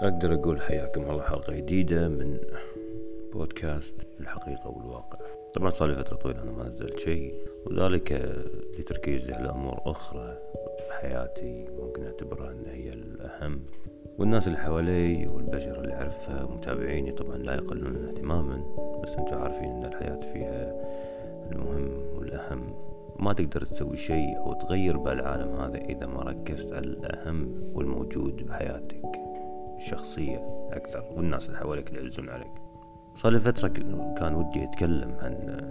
[0.00, 2.38] أقدر أقول حياكم الله حلقة جديدة من
[3.32, 5.18] بودكاست الحقيقة والواقع.
[5.54, 7.34] طبعا صار لي فترة طويلة أنا ما نزلت شيء
[7.66, 8.36] وذلك
[8.78, 10.38] لتركيزي على أمور أخرى
[10.88, 13.60] بحياتي ممكن أعتبرها أن هي الأهم.
[14.18, 18.62] والناس اللي حوالي والبشر اللي أعرفها ومتابعيني طبعا لا يقلون اهتماما
[19.02, 20.74] بس أنتم عارفين أن الحياة فيها
[21.52, 22.74] المهم والأهم.
[23.18, 29.19] ما تقدر تسوي شيء أو تغير بالعالم هذا إذا ما ركزت على الأهم والموجود بحياتك.
[29.80, 32.52] الشخصية أكثر والناس اللي حواليك اللي يعزون عليك.
[33.14, 33.68] صار لي فترة
[34.18, 35.64] كان ودي أتكلم عن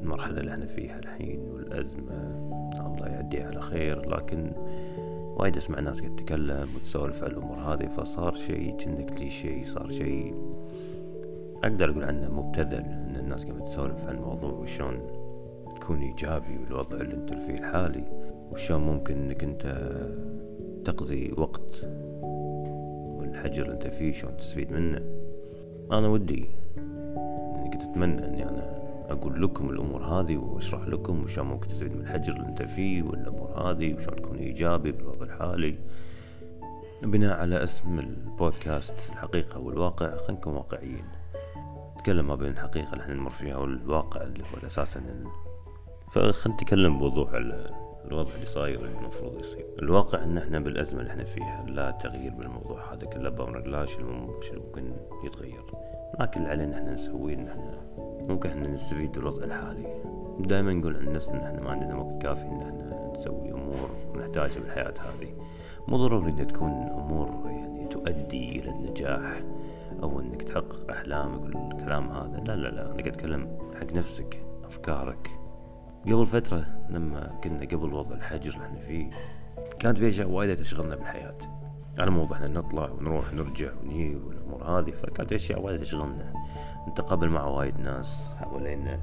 [0.00, 2.50] المرحلة اللي إحنا فيها الحين والأزمة.
[2.86, 4.52] الله يعديها على خير لكن
[5.36, 10.34] وايد أسمع ناس قاعد تتكلم وتسولف على الأمور هذه فصار شيء كأنه كليشيه صار شيء
[11.64, 15.00] أقدر أقول عنه مبتذل إن الناس قاعدة تسولف عن الموضوع وشلون
[15.80, 18.04] تكون إيجابي بالوضع اللي أنت فيه الحالي
[18.52, 19.90] وشلون ممكن إنك أنت
[20.84, 21.86] تقضي وقت
[23.40, 24.98] والحجر اللي أنت فيه شلون تستفيد منه.
[25.92, 26.50] أنا ودي
[27.56, 32.00] إني كنت أتمنى إني أنا أقول لكم الأمور هذه وأشرح لكم وشلون ممكن تستفيد من
[32.00, 35.78] الحجر اللي أنت فيه والأمور هذه وشلون تكون إيجابي بالوضع الحالي.
[37.02, 41.04] بناء على اسم البودكاست الحقيقة والواقع خلينا نكون واقعيين.
[41.94, 45.00] نتكلم ما بين الحقيقة اللي إحنا نمر فيها والواقع اللي هو أساسا
[46.12, 47.66] فخلينا نتكلم بوضوح على
[48.04, 49.66] الوضع اللي صاير واللي المفروض يصير.
[49.78, 52.94] الواقع إن إحنا بالأزمة اللي إحنا فيها لا تغيير بالموضوع.
[52.94, 54.12] هذا كله بمرقلاش اللي
[54.60, 54.92] ممكن
[55.24, 55.64] يتغير.
[56.20, 57.82] لكن اللي علينا إحنا نسويه إن إحنا
[58.28, 60.02] ممكن إحنا نستفيد بالوضع الحالي.
[60.40, 64.60] دائما نقول عن نفسنا إن إحنا ما عندنا وقت كافي إن إحنا نسوي أمور نحتاجها
[64.60, 65.34] بالحياة هذه.
[65.88, 69.42] مو ضروري إن تكون أمور يعني تؤدي إلى النجاح
[70.02, 72.42] أو إنك تحقق احلامك والكلام هذا.
[72.46, 72.82] لا لا لا.
[72.82, 75.39] أنا قاعد أتكلم حق نفسك أفكارك.
[76.06, 79.10] قبل فترة لما كنا قبل وضع الحجر اللي إحنا فيه
[79.78, 81.38] كانت في أشياء وايد تشغلنا بالحياة.
[81.98, 86.32] على مو إحنا نطلع ونروح نرجع ونجي والأمور هذه فكانت في أشياء وايد تشغلنا
[86.88, 89.00] نتقابل مع وايد ناس حوالينا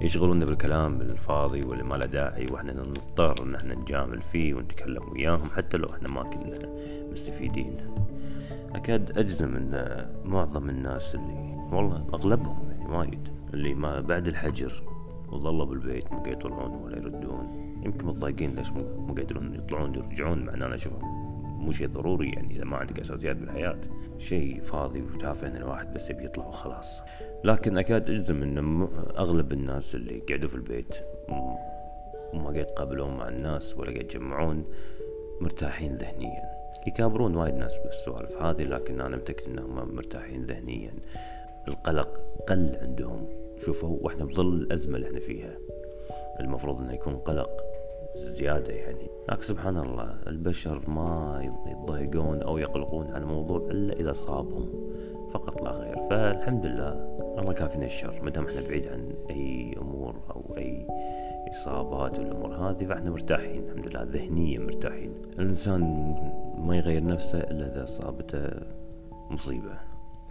[0.00, 5.50] يشغلونا بالكلام الفاضي واللي ما له داعي وإحنا نضطر إن إحنا نجامل فيه ونتكلم وياهم
[5.50, 6.58] حتى لو إحنا ما كنا
[7.12, 7.76] مستفيدين.
[8.74, 14.93] أكاد أجزم إن معظم الناس اللي والله أغلبهم يعني وايد اللي ما بعد الحجر
[15.34, 17.64] وظلوا بالبيت مو قاعد يطلعون ولا يردون.
[17.84, 21.24] يمكن متضايقين ليش مو قادرون يطلعون يرجعون مع ان أنا اشوفهم
[21.64, 23.78] مو شيء ضروري يعني إذا ما عندك أساسيات بالحياة.
[24.18, 27.00] شيء فاضي وتافه إن الواحد بس يبي يطلع وخلاص.
[27.44, 30.94] لكن أكاد أجزم إن أغلب الناس اللي قعدوا في البيت
[31.28, 34.64] وما قاعد يتقابلون مع الناس ولا قاعد يتجمعون
[35.40, 36.54] مرتاحين ذهنيا.
[36.86, 40.94] يكابرون وايد ناس بالسوالف هذه لكن أنا متأكد إنهم مرتاحين ذهنيا.
[41.68, 43.43] القلق قل عندهم.
[43.64, 45.58] شوفوا وإحنا بظل الأزمة اللي إحنا فيها.
[46.40, 47.50] المفروض إنه يكون قلق
[48.14, 49.08] زيادة يعني.
[49.28, 54.72] لكن سبحان الله البشر ما يتضايقون أو يقلقون على الموضوع إلا إذا صابهم
[55.32, 55.96] فقط لا غير.
[56.10, 56.92] فالحمد لله
[57.38, 58.20] الله كافينا الشر.
[58.22, 60.86] ما دام إحنا بعيد عن أي أمور أو أي
[61.50, 63.64] إصابات والأمور هذه فاحنا مرتاحين.
[63.64, 65.12] الحمد لله ذهنيا مرتاحين.
[65.38, 65.82] الإنسان
[66.58, 68.50] ما يغير نفسه إلا إذا أصابته
[69.30, 69.78] مصيبة.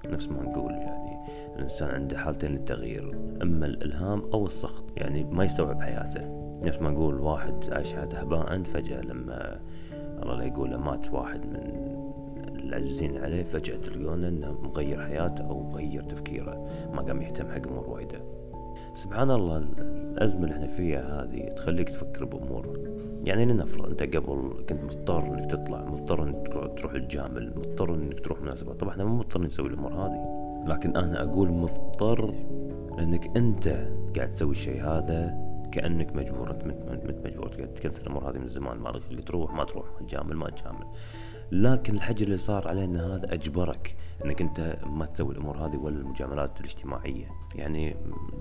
[0.05, 1.12] نفس ما نقول يعني.
[1.56, 6.44] الإنسان عنده حالتين للتغيير إما الإلهام أو السخط يعني ما يستوعب حياته.
[6.64, 9.59] نفس ما نقول واحد عايش حياته هباء فجأة لما
[9.94, 11.94] الله لا يقول مات واحد من
[12.56, 17.90] العزيزين عليه فجأة تلقونه إنه مغير حياته أو مغير تفكيره ما قام يهتم حق أمور
[17.90, 18.22] وايدة.
[18.96, 22.80] سبحان الله الأزمة اللي إحنا فيها هذه تخليك تفكر بأمور.
[23.24, 26.47] يعني لنفرض أنت قبل كنت مضطر إنك تطلع مضطر إنك
[26.78, 30.42] تروح الجامل مضطر إنك تروح مناسبات طبعا إحنا مو مضطرين نسوي الأمور هذه.
[30.66, 32.34] لكن أنا أقول مضطر
[32.97, 33.68] لأنك أنت
[34.16, 35.44] قاعد تسوي الشيء هذا
[35.74, 39.85] كأنك مجبور أنت انت مجبور تكنسل الأمور هذه من زمان ما لك تروح ما تروح
[40.00, 40.85] تجامل ما تجامل.
[41.52, 46.59] لكن الحجر اللي صار علينا هذا أجبرك إنك أنت ما تسوي الأمور هذه ولا المجاملات
[46.59, 47.31] الاجتماعية.
[47.56, 47.96] يعني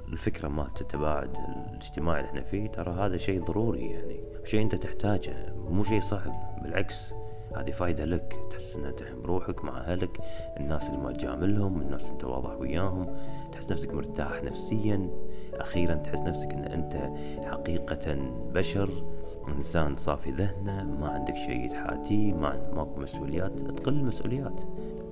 [0.09, 1.37] الفكرة ما التباعد
[1.71, 6.63] الاجتماعي اللي إحنا فيه ترى هذا شيء ضروري يعني شيء أنت تحتاجه مو شيء صعب
[6.63, 7.15] بالعكس.
[7.57, 10.21] هذه فايدة لك تحس ان تلهم روحك مع أهلك
[10.61, 13.17] الناس اللي ما تجاملهم الناس اللي انت واضح وياهم
[13.53, 15.11] تحس نفسك مرتاح نفسيا
[15.55, 17.11] أخيرا تحس نفسك إن أنت
[17.45, 18.17] حقيقة
[18.55, 18.91] بشر
[19.49, 24.61] إنسان صافي ذهنه ما عندك شيء تحاتيه ما عندك ماكو مسؤوليات تقل المسؤوليات.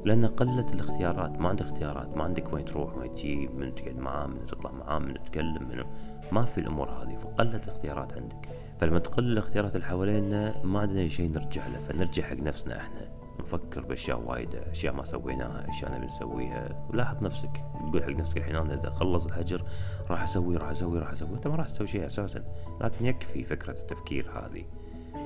[0.05, 4.27] لأن قلت الاختيارات ما عندك اختيارات ما عندك وين تروح وين تجي من تقعد معاه
[4.27, 5.85] من تطلع معاه من تتكلم منه
[6.33, 8.49] ما في الأمور هذه فقلت الاختيارات عندك.
[8.81, 13.09] فلما تقل الاختيارات اللي حوالينا ما عندنا شيء نرجع له فنرجع حق نفسنا إحنا.
[13.41, 16.87] نفكر بأشياء وايدة أشياء ما سويناها أشياء نبي نسويها.
[16.91, 19.63] ولاحظ نفسك تقول حق نفسك الحين أنا إذا خلص الحجر
[20.11, 21.35] راح أسوي راح أسوي راح أسوي.
[21.35, 22.45] أنت ما راح تسوي شيء أساسا
[22.81, 24.65] لكن يكفي فكرة التفكير هذه.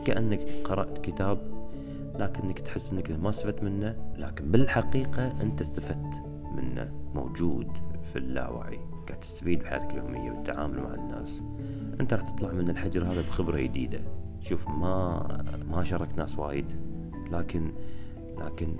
[0.05, 1.63] كأنك قرأت كتاب
[2.19, 6.22] لكنك تحس إنك ما استفدت منه لكن بالحقيقة أنت استفدت
[6.55, 7.69] منه موجود
[8.02, 8.78] في اللاوعي.
[9.08, 11.43] قاعد تستفيد بحياتك اليومية والتعامل مع الناس.
[12.00, 14.00] أنت راح تطلع من الحجر هذا بخبرة جديدة.
[14.40, 15.26] شوف ما
[15.70, 16.66] ما شاركت ناس وايد
[17.32, 17.72] لكن
[18.38, 18.76] لكن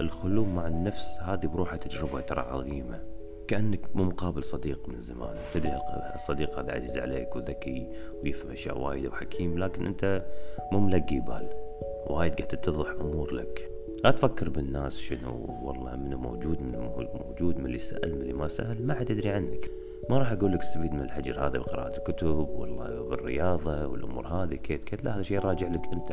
[0.00, 3.02] الخلو مع النفس هذه بروحها تجربة ترى عظيمة.
[3.48, 5.36] كأنك مو مقابل صديق من زمان.
[5.54, 5.78] تدري
[6.14, 7.88] الصديق هذا عزيز عليك وذكي
[8.22, 10.26] ويفهم أشياء وايد وحكيم لكن أنت
[10.72, 11.63] مو ملقي بال.
[12.06, 13.70] وايد قاعد تتضح أمور لك.
[14.04, 18.48] لا تفكر بالناس شنو والله منو موجود منو موجود من اللي سأل من اللي ما
[18.48, 19.70] سأل ما حد يدري عنك.
[20.10, 24.84] ما راح أقول لك استفيد من الحجر هذا بقراءة الكتب ولا بالرياضة والأمور هذه كيت
[24.84, 25.04] كيت.
[25.04, 26.10] لا هذا شيء راجع لك أنت.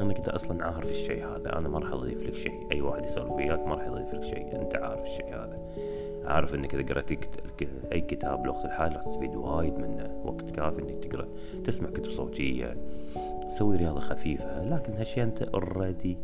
[0.00, 1.58] أنك أنت أصلا عارف الشيء هذا.
[1.58, 2.68] أنا ما راح أضيف لك شيء.
[2.72, 4.60] أي واحد يسولف وياك ما راح يضيف لك شيء.
[4.60, 5.58] أنت عارف الشيء هذا.
[6.24, 7.10] عارف إنك إذا قرأت
[7.92, 11.28] أي كتاب بلغة الحال راح تستفيد وايد منه وقت كافي إنك تقرأ
[11.64, 12.76] تسمع كتب صوتية
[13.48, 16.18] تسوي رياضة خفيفة لكن هالشيء أنت already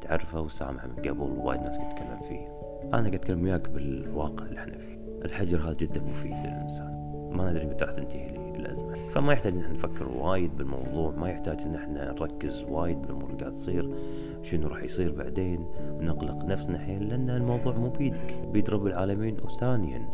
[0.00, 2.48] تعرفه وسامعه من قبل وايد ناس تتكلم فيه.
[2.84, 4.98] أنا قاعد أتكلم وياك بالواقع اللي إحنا فيه.
[5.24, 7.02] الحجر هذا جدا مفيد للإنسان.
[7.32, 11.74] ما ندري متى راح تنتهي الازمه فما يحتاج إن نفكر وايد بالموضوع ما يحتاج إن
[11.74, 13.94] إحنا نركز وايد بالأمور اللي قاعد تصير
[14.42, 19.36] شنو راح يصير بعدين ونقلق نفسنا حيل لأن الموضوع مو بيدك بيد رب العالمين.
[19.44, 20.08] وثانيا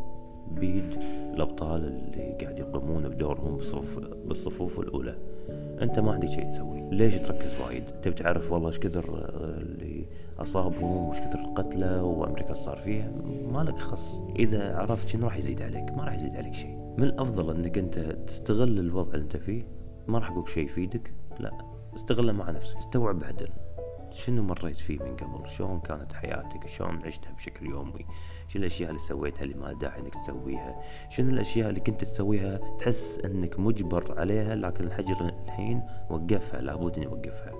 [0.51, 0.99] بيد
[1.35, 5.19] الأبطال اللي قاعد يقومون بدورهم بالصفوف بالصفوف الأولى.
[5.83, 6.89] أنت ما عندك شيء تسوي.
[6.91, 10.07] ليش تركز وايد؟ تبي تعرف والله إيش كثر اللي
[10.39, 13.11] أصابهم وإيش كثر القتلى وأمريكا صار فيها؟
[13.53, 14.21] ما لك خص.
[14.39, 17.99] إذا عرفت شنو راح يزيد عليك ما راح يزيد عليك شيء من الأفضل أنك أنت
[17.99, 19.67] تستغل الوضع اللي أنت فيه؟
[20.09, 21.59] ما راح أقول شيء يفيدك لا
[21.95, 22.77] استغله مع نفسك.
[22.77, 23.49] استوعب بعدل
[24.11, 28.07] شنو مريت فيه من قبل؟ شلون كانت حياتك؟ شلون عشتها بشكل يومي؟
[28.49, 33.21] شنو الأشياء اللي سويتها اللي ما داعي أنك تسويها؟ شنو الأشياء اللي كنت تسويها تحس
[33.25, 37.53] أنك مجبر عليها لكن الحجر الحين وقفها لابد ان يوقفها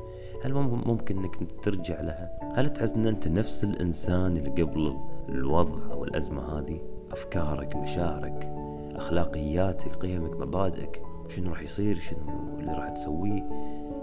[0.45, 4.97] هل ممكن إنك ترجع لها؟ هل تحس إن أنت نفس الإنسان اللي قبل
[5.29, 6.81] الوضع أو الازمه هذه؟
[7.13, 8.68] أفكارك مشاعرك؟
[8.99, 11.03] اخلاقياتك قيمك مبادئك.
[11.29, 13.49] شنو راح يصير؟ شنو اللي راح تسويه؟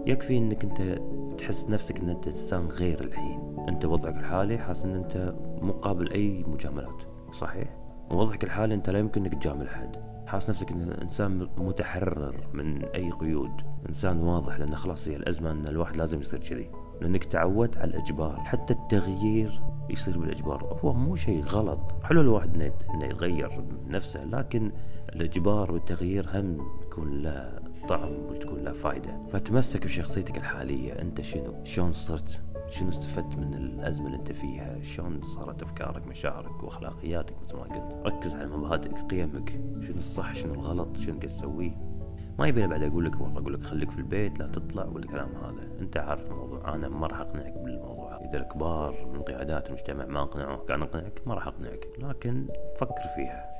[0.05, 1.01] يكفي إنك أنت
[1.37, 3.55] تحس نفسك إن أنت إنسان غير الحين.
[3.69, 7.01] أنت وضعك الحالي حاسس إن أنت مقابل أي مجاملات
[7.31, 7.77] صحيح؟
[8.11, 9.95] وضعك الحالي أنت لا يمكن إنك تجامل أحد.
[10.27, 13.51] حاس نفسك إن إنسان متحرر من أي قيود.
[13.89, 16.71] إنسان واضح لأن خلاص هي الأزمة إن الواحد لازم يصير كذي.
[17.01, 18.39] لأنك تعودت على الإجبار.
[18.39, 20.79] حتى التغيير يصير بالإجبار.
[20.83, 21.95] هو مو شيء غلط.
[22.03, 22.61] حلو الواحد
[22.93, 24.71] إنه يتغير نفسه لكن
[25.15, 29.21] الإجبار والتغيير هم يكون له طعم وتكون له فايدة.
[29.31, 31.01] فتمسك بشخصيتك الحالية.
[31.01, 36.63] أنت شنو؟ شلون صرت؟ شنو استفدت من الأزمة اللي أنت فيها؟ شلون صارت أفكارك مشاعرك
[36.63, 39.49] وأخلاقياتك مثل ما قلت؟ ركز على مبادئك قيمك.
[39.81, 41.94] شنو الصح شنو الغلط شنو قاعد تسويه؟
[42.39, 45.79] ما يبي بعد أقول لك والله أقول لك خليك في البيت لا تطلع والكلام هذا.
[45.79, 48.19] أنت عارف الموضوع أنا ما راح أقنعك بالموضوع.
[48.29, 51.87] إذا الكبار من قيادات المجتمع ما أقنعوك كان اقنعك ما راح أقنعك.
[51.99, 53.55] لكن فكر فيها.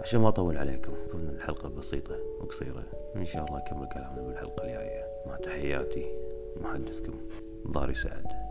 [0.00, 2.84] عشان ما أطول عليكم تكون الحلقة بسيطة وقصيرة.
[3.16, 5.04] إن شاء الله نكمل كلامنا بالحلقة الجاية.
[5.26, 6.06] مع تحياتي
[6.60, 7.14] محدثكم
[7.66, 8.45] ضاري سعد.